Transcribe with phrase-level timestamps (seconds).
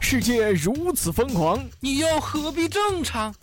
[0.00, 3.34] 世界如此疯狂，你又何必正常？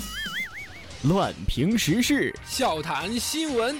[1.03, 3.79] 乱评时事，笑谈新闻，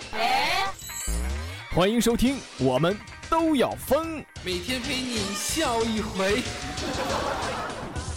[1.71, 2.97] 欢迎收听，我们
[3.29, 4.23] 都要疯。
[4.46, 6.42] 每天陪你笑一回。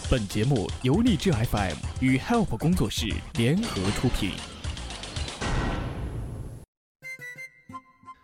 [0.09, 4.31] 本节目由荔枝 FM 与 Help 工作室联合出品。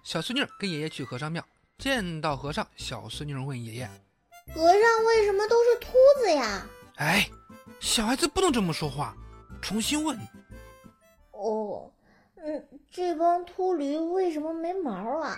[0.04, 1.44] 小孙女跟爷爷去和尚庙，
[1.78, 3.88] 见到和尚，小孙女问爷爷
[4.52, 6.66] ：“和尚为什么都是秃子呀？”
[6.98, 7.30] 哎，
[7.80, 9.16] 小孩子不能这么说话，
[9.62, 10.18] 重新问。
[11.34, 11.92] 哦，
[12.38, 15.38] 嗯，这帮秃驴为什么没毛啊？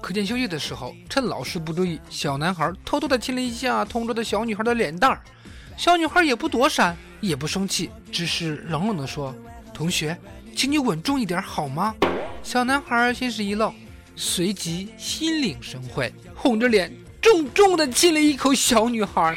[0.00, 5.20] 课间休息的时候，趁老师不注意，小男孩偷偷的亲了一下同桌的小女孩的脸蛋儿。
[5.76, 9.34] 小女孩也不躲闪，也不生气，只是冷冷的说
[9.74, 10.16] ：“同学，
[10.56, 11.94] 请你稳重一点好吗？”
[12.42, 13.72] 小男孩先是一愣，
[14.14, 19.34] 随即心领神会，红着脸重重的亲了一口小女孩。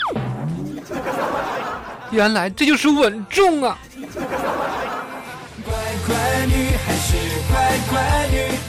[2.11, 3.77] 原来这就是稳重啊！
[5.63, 5.73] 乖
[6.07, 7.17] 乖女还是
[7.51, 8.68] 乖乖女。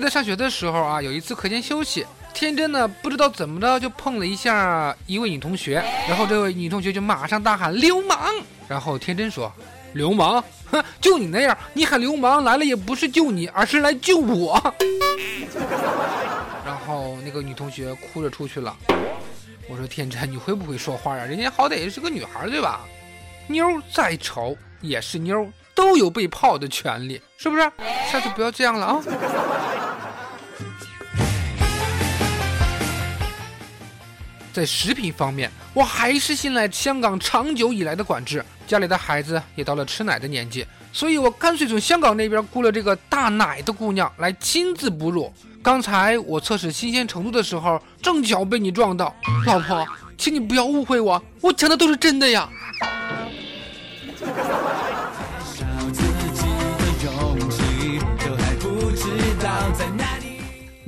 [0.00, 8.18] 记得上学的时候啊，有一次课间休息，天真呢不知道怎么着就碰了一下一位女同学，然后这位女同学就马上大喊流氓，
[8.66, 9.52] 然后天真说
[9.92, 14.58] ：“流氓，哼， 就你那样，你喊流氓来了也不是救你，而是来救我。
[16.64, 18.74] ”然后那个女同学哭着出去了。
[19.68, 21.26] 我说天真，你会不会说话呀？
[21.26, 22.80] 人家好歹也是个女孩，对吧？
[23.48, 27.70] 妞再丑也是妞，都有被泡的权利，是不是？
[28.10, 29.02] 下次不要这样了啊！
[34.52, 38.44] 在食品方面，我还是信赖香港长久以来的管制。
[38.66, 45.32] 家里的孩子也到了吃奶的年纪，所以我干脆从香港那边雇了这个大奶的姑娘来亲自哺乳。
[45.62, 49.14] 刚才我测试新鲜程度的时候，正巧被你撞到。
[49.46, 49.86] 老婆，
[50.18, 52.48] 请你不要误会我，我讲的都是真的呀。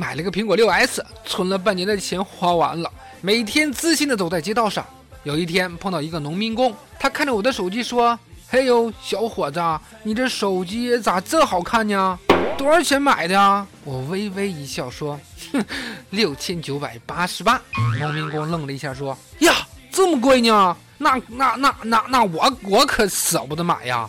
[0.02, 2.90] 买了个苹果六 S，存了半年的钱花完了，
[3.20, 4.84] 每天自信的走在街道上。
[5.22, 8.18] 有一天碰到一个农民工，他看着我的手机说
[8.50, 9.62] ：“嘿呦，小伙子，
[10.02, 12.18] 你这手机咋这好看呢？
[12.58, 15.16] 多少钱买的呀？”我微微一笑说
[15.52, 15.64] ：“哼，
[16.10, 17.62] 六千九百八十八。”
[18.00, 19.54] 农民工愣了一下说：“呀，
[19.92, 20.76] 这么贵呢？
[20.98, 24.08] 那那那那那我我可舍不得买呀。”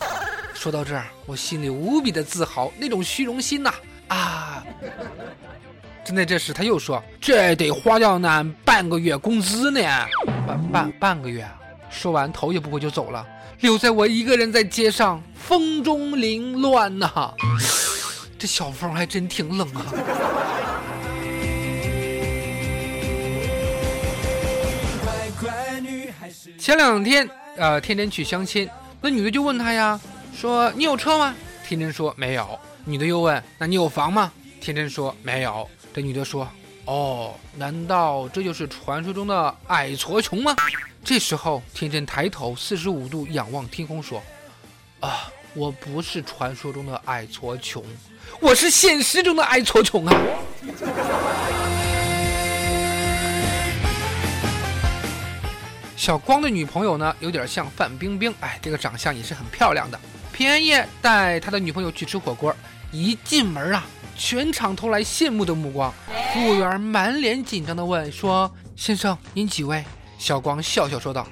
[0.58, 3.72] 说到这儿，我心里无比的自豪，那种虚荣心呐
[4.08, 4.64] 啊！
[6.06, 9.80] 正在这时，他又说：“这得花掉俺半个月工资呢，
[10.46, 11.48] 半半半个月。”
[11.90, 13.26] 说完，头也不回就走了，
[13.62, 17.34] 留在我一个人在街上风中凌乱呐。
[18.38, 19.86] 这小风还真挺冷啊。
[26.58, 28.70] 前两天，呃，天真去相亲，
[29.02, 30.00] 那女的就问他呀，
[30.36, 31.34] 说：“你有车吗？”
[31.66, 36.50] 天真说：“没有。”女的又问：“那你有房吗？”天真说：“没有。”这女的说
[36.86, 40.56] ：“哦，难道这就是传说中的矮矬穷吗？”
[41.06, 44.24] 这时候，天真抬头四十五度仰望天空说
[45.02, 47.84] ：“啊，我不是传说中的矮矬穷，
[48.40, 50.16] 我是现实中的矮矬穷啊！”
[55.96, 60.00] 小光的女朋友呢，有点像范冰冰，哎，这个长相也是很漂亮的。
[60.32, 62.56] 平安夜带他的女朋友去吃火锅，
[62.92, 63.86] 一进门啊。
[64.16, 65.94] 全场投来羡慕的目光，
[66.34, 69.84] 服务员满脸紧张地问：“说先生，您几位？”
[70.18, 71.28] 小光笑笑说道：“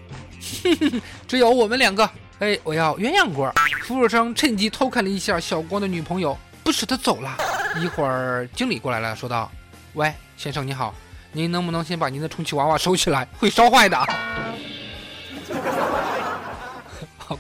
[0.64, 2.10] 哼哼，只有我们两个。
[2.40, 3.52] 哎，我要鸳鸯锅。”
[3.86, 7.38] 服务生趁机偷看了一下小光的女朋友，不舍得走了。
[7.82, 9.52] 一会儿，经理过来了，说道
[9.94, 10.94] ：“喂，先生你好，
[11.32, 13.98] 您能不能先把您的充气娃娃收起来，会烧坏的。”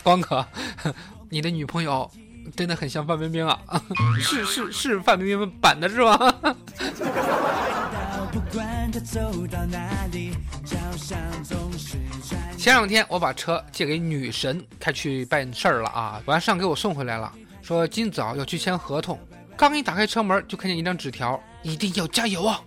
[0.03, 0.45] 光哥，
[1.29, 2.09] 你的女朋友。
[2.55, 3.59] 真的很像范冰冰啊，
[4.19, 6.17] 是是是范冰冰版的是吧？
[12.57, 19.19] 前两天我把车借给女神开去办事儿了啊，晚上给我送回来了，说今早要去签合同。
[19.57, 22.59] 刚一打开车门，就看见一张纸条：“一定要加油啊！”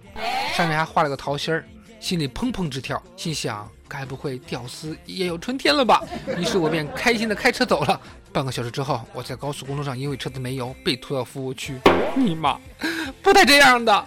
[0.54, 1.64] 上面还画了个桃心儿，
[2.04, 6.02] 心里砰砰直跳，心想：该不会屌丝也有春天了吧？
[6.36, 7.98] 于是我便开心的开车走了。
[8.30, 11.80] 半个小时之后，我在高速公路上因为车子没油被拖到服务区。
[12.14, 12.60] 你妈，
[13.22, 14.06] 不带这样的！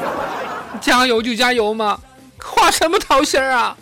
[0.80, 2.00] 加油就加油嘛，
[2.42, 3.76] 画什么桃心儿啊？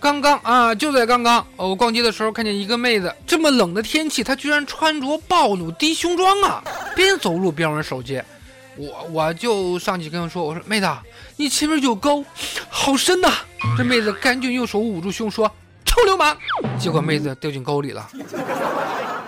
[0.00, 6.64] 刚刚啊，就在刚刚，我逛街的时候看见一个妹子，这么冷的天气，她居然穿着暴露低胸装啊，
[6.96, 8.20] 边走路边玩手机。
[8.76, 10.88] 我我就上去跟她说：“我说妹子，
[11.36, 12.24] 你前面有沟，
[12.70, 13.30] 好深呐！”
[13.76, 15.46] 这妹子赶紧用手捂住胸说
[15.84, 16.34] ：“臭流氓！”
[16.80, 18.08] 结果妹子掉进沟里了。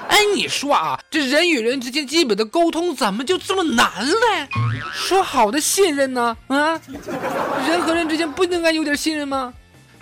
[0.09, 4.49] 哎，你说啊，这人与人之间基本的沟通怎么就这么难嘞？
[4.91, 6.35] 说好的信任呢？
[6.49, 6.81] 啊，
[7.69, 9.53] 人和人之间不应该有点信任吗？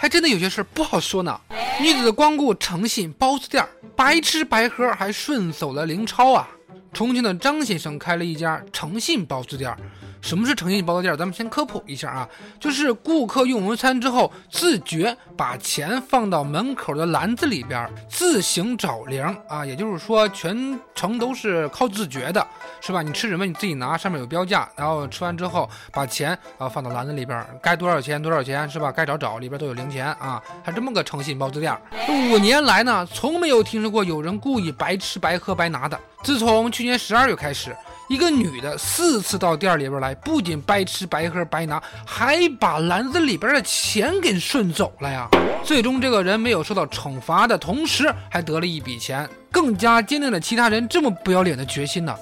[0.00, 1.38] 还真的有些事不好说呢。
[1.78, 3.62] 女子光顾诚信包子店，
[3.94, 6.48] 白吃白喝，还顺走了零钞啊！
[6.92, 9.74] 重庆的张先生开了一家诚信包子店。
[10.20, 11.16] 什么是诚信包子店？
[11.16, 12.28] 咱们先科普一下啊，
[12.60, 22.46] 就是顾客用完餐之后，自觉把钱放到门口的篮子里边，自行找零啊，也就是说全程都是靠自觉的，
[22.82, 23.00] 是吧？
[23.00, 28.92] 你吃什么你自己拿，上面有标价，然后吃完之后把钱啊放到篮子里边，该多少钱多少钱，是吧？
[28.92, 31.74] 该找找，里边都有零钱啊，还这么个诚信包子店。
[32.10, 35.98] 五年来呢，从没有听说过有人故意白吃白喝白拿的。
[36.22, 37.76] 自从去年十二月开始。
[38.08, 45.28] 一个女的四次到店里边来，不仅白吃白喝白拿，还把篮子里边的钱给顺走了呀！
[45.64, 52.12] 最终这个人没有受到惩罚的同时，还得了一笔钱，更加坚定了其他人这么不要脸的决心呢。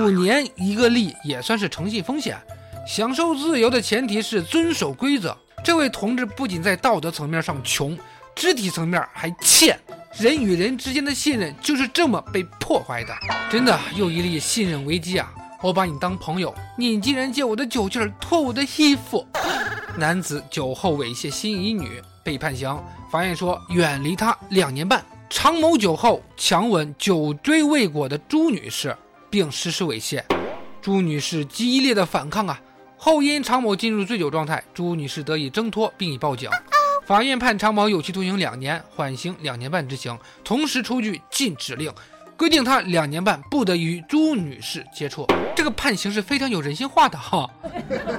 [0.00, 2.38] 五年一个利也算是诚信风险。
[2.88, 5.36] 享受自由的前提是遵守规则。
[5.62, 7.94] 这位同志不仅在道德层面上穷，
[8.34, 9.78] 肢体层面还欠。
[10.18, 13.14] 人与人之间的信任就是这么被破坏的，
[13.50, 15.30] 真的又一例信任危机啊！
[15.62, 19.26] 我把你当朋友，你竟然借我的酒劲儿脱我的衣服。
[19.98, 25.04] 男子酒后猥亵心仪女被判刑，法院说远离他两年半。
[25.28, 28.96] 常某酒后强吻酒追未果的朱女士，
[29.28, 30.22] 并实施猥亵，
[30.80, 32.58] 朱女士激烈的反抗啊，
[32.96, 36.48] 后因常某进入醉酒状态，朱女士得以挣脱，并已报警。
[37.06, 41.92] 法院判常某有期徒刑两年，缓刑两年半执行，同时出具禁止令，
[42.36, 45.24] 规定他两年半不得与朱女士接触。
[45.54, 47.48] 这个判刑是非常有人性化的哈。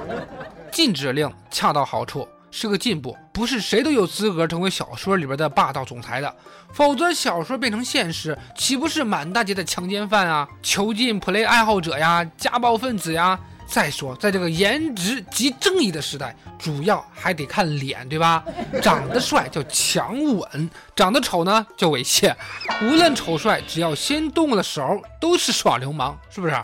[0.72, 3.14] 禁止令恰到好处，是个进步。
[3.30, 6.34] 不是谁都有资格成为小说里边的霸道总裁的，
[6.72, 13.38] 否则小说变成现实，岂不是满大街的强奸犯啊、囚禁 play 爱好者呀、家暴分子呀？
[13.68, 18.42] 再说，在这个颜值即正义的时代，主要还得看脸，对吧？
[18.82, 22.34] 长得帅叫强吻，长得丑呢叫猥亵。
[22.82, 26.56] 无论丑帅，只要先动了手，都是耍流氓，是不是？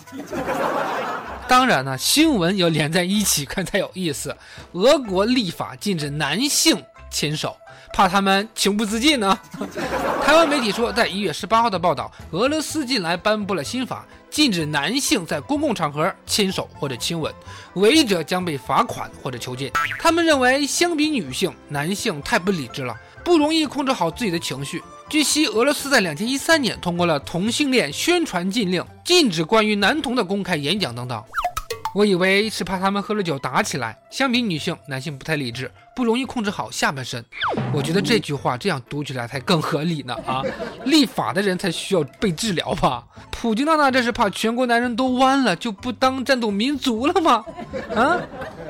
[1.47, 4.35] 当然呢，新闻要连在一起看才有意思。
[4.73, 6.83] 俄国立法禁止男性
[7.14, 7.56] 牵手。
[7.93, 9.38] 怕他们情不自禁呢？
[10.26, 17.32] 台湾媒体说，在一月十八号的报道，俄罗斯近来颁布了新法，禁止男性在公共场合牵手或者亲吻，
[17.75, 19.70] 违者将被罚款或者囚禁。
[20.00, 24.82] 他们认为，相比女性，男性太不理智了，不容易控制好自己的情绪。
[25.08, 31.23] 据悉，俄罗斯在两千一三年通过了同性恋宣传禁令，禁止关于男童的公开演讲等等。
[31.95, 33.97] 我以为是怕他们喝了酒打起来。
[34.11, 37.25] 相比女性，男性不太理智，不容易控制好下半身。
[37.73, 40.43] 我觉得这句话这样读起来才更合理呢啊！
[40.85, 43.05] 立法的人才需要被治疗吧？
[43.31, 47.45] 普京娜娜这是怕全国男人都弯了就不当战斗民族了吗？
[47.95, 48.19] 啊！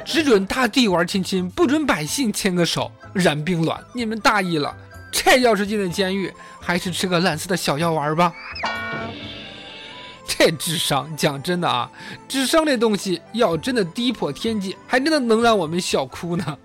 [0.04, 3.82] 只准大地玩亲亲，不准百姓牵个手，燃并卵！
[3.94, 4.76] 你们大意了。
[5.10, 8.34] 这要是进了监狱，还是吃个蓝色的小药丸吧。
[10.36, 11.88] 这智商，讲真的啊，
[12.28, 16.58] 智商这东西要真的低破天际，还真的能让我们笑哭呢。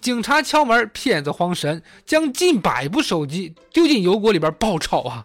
[0.00, 5.24] 警察敲门，骗子慌神，将近百部手机丢进油锅里边爆炒啊！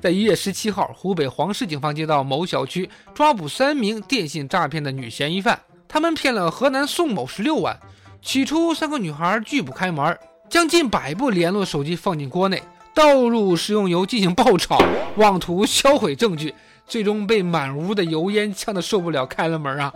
[0.00, 5.58] 在一月十七号，湖北黄石警方接到某小区抓捕三名电信诈骗的女嫌疑犯，
[5.88, 7.80] 他们骗了河南宋某十六万。
[8.20, 10.16] 起初，三个女孩拒不开门，
[10.50, 12.62] 将近百部联络手机放进锅内，
[12.94, 14.78] 倒入食用油进行爆炒，
[15.16, 16.54] 妄图销毁证据。
[16.86, 19.92] 最终被满屋的油烟呛得受不了，开了门啊！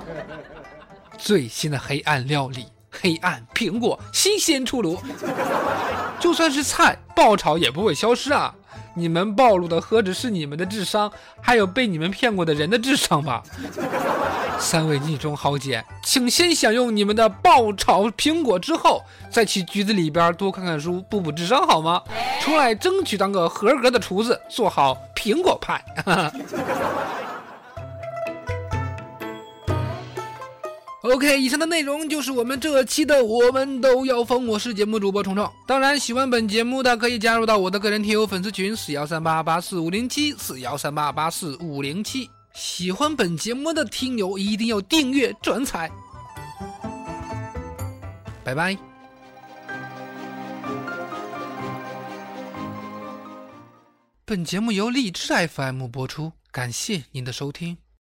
[1.16, 4.98] 最新的黑暗料理，黑暗苹果新鲜出炉，
[6.20, 8.54] 就算是菜爆炒也不会消失啊！
[8.94, 13.42] 你们暴露的何止是你们的智商，还有被你们骗过的人的智商吧？
[14.60, 22.02] 三位逆中豪杰，请先享用你们的爆炒苹果，之后再去局子里边多看看书，补补智商好吗？
[22.40, 25.82] 出来争取当个合格的厨子，做好苹果派。
[31.02, 35.50] OK，以上的内容就是我们这期的我们都要疯，我是节目主播虫虫。
[35.66, 42.28] 当然，喜欢本节目的可以加入到我的个人听友粉丝群四幺三八八四五零七四幺三八八四五零七。
[42.58, 45.88] 喜欢本节目的听友一定要订阅转采。
[48.42, 48.76] 拜拜。
[54.24, 57.78] 本节目由荔枝 FM 播出，感谢您的收听。